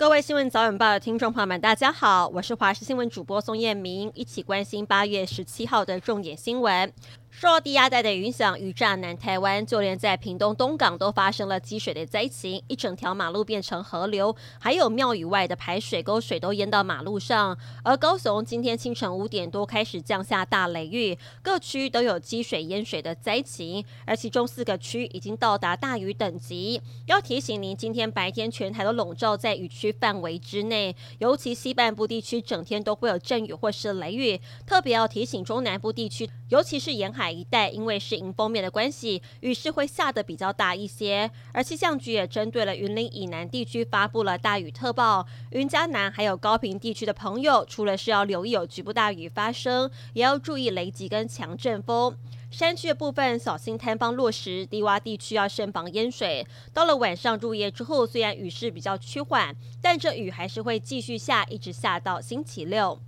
[0.00, 6.90] 各位新闻早晚报的听众朋友们，大家好，我是华视新闻主播宋彦明，一起关心八月十七号的重点新闻。
[7.30, 17.56] 受低压带的影响，雨炸南台湾，就连在屏东东港都发生了积水的灾情，一整条马路变成河流，还有庙宇外的排水沟水都淹到马路上。
[17.82, 26.82] 而高雄今天清晨五点多开始降下大雷雨，各区都有积水淹水的灾情，而其中四个区已经到达大雨等级。
[27.06, 37.19] 要提醒您，今天白天全台都笼罩在雨区范围之内，尤其西半部地区整天都会有阵雨或是雷雨，特别要提醒中南部地区， 尤其是沿海。
[37.20, 41.30] 海一带因为是迎风面的关系，雨势会下得比较大一些。
[41.52, 45.26] 而气象局也针对了云林以南地区发布了大雨特报。
[45.50, 52.16] 云嘉南还有高屏地区的朋友，除了是要留意有局部大雨发生，也要注意雷击跟强阵风。
[52.50, 56.46] 山区的部分小心塌方落石，低洼地区要慎防淹水。
[56.72, 62.98] 到了晚上入夜之后，虽然雨势比较趋缓，但这雨还是会继续下，一直下到星期六。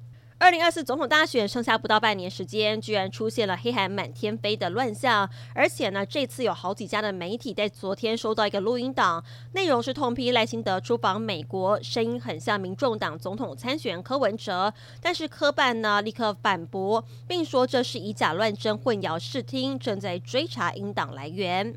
[0.43, 21.73] 二零二四总统大选剩下不到半年时间，居然出现了黑函满天飞的乱象，而且呢，这次有好几家的媒体在昨天收到一个录音档，内容是痛批赖清德出访美国，声音很像民众党总统参选柯文哲，但是柯办呢立刻反驳，并说这是以假乱真、混淆视听，正在追查音档来源。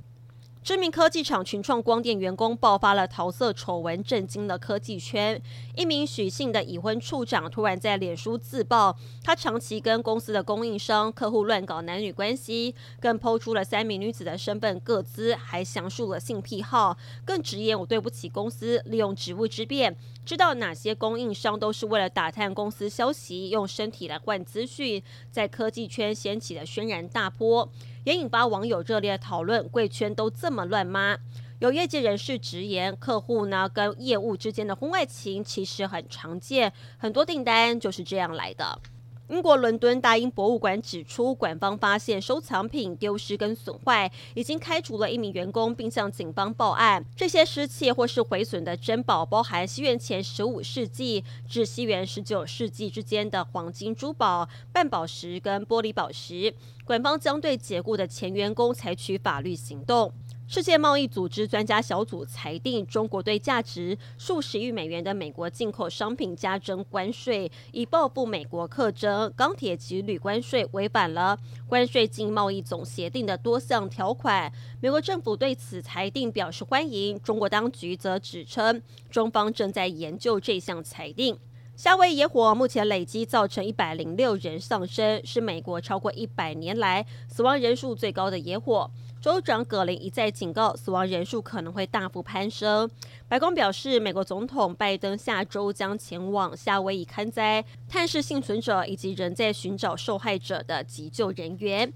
[0.66, 5.40] 知名科技厂群创光电员工爆发了桃色丑闻，震惊了科技圈。
[5.76, 27.70] 一名许姓的已婚处长突然在脸书自曝，他长期跟公司的供应商、客户乱搞男女关系，更抛出了三名女子的身份个资，还详述了性癖好，更直言我对不起公司，利用职务之便，知道哪些供应商都是为了打探公司消息，用身体来换资讯，在科技圈掀起了轩然大波。
[28.06, 31.18] 也引发网友热烈讨论，贵圈都这么乱吗？
[31.60, 38.80] 有业界人士直言，客户呢跟业务之间的婚外情其实很常见，很多订单就是这样来的。
[39.28, 47.04] 英国伦敦大英博物馆指出，馆方发现收藏品丢失跟损坏，已经开除了一名员工，并向警方报案。
[47.16, 56.54] 这些失窃或是毁损的珍宝，包含西元前十五世纪至西元十九世纪之间的黄金珠宝、半宝石跟玻璃宝石。
[56.84, 60.14] 馆方将对解雇的前员工采取法律行动。
[60.48, 71.36] 世界贸易组织专家小组裁定，中国对价值数十亿美元的美国进口商品加征关税，以报复美国课征钢铁及铝关税，违反了
[71.68, 74.52] 关税境贸易总协定的多项条款。
[74.80, 78.80] 美国政府对此裁定表示欢迎，中国当局则指称
[79.10, 81.36] 中方正在研究这项裁定。
[81.78, 88.90] 夏威夷野火目前累计造成一百零六人丧生，是美国超过一百年来死亡人数最高的野火。
[89.22, 92.90] 州长葛林一再警告，死亡人数可能会大幅攀升。
[93.28, 101.92] 白宫表示，美国总统拜登下周将前往夏威夷看灾，探视幸存者以及仍在寻找受害者的急救人员。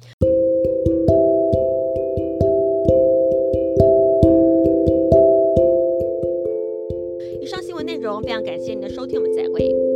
[7.89, 9.88] 内容非常感谢您的收听，我们再会。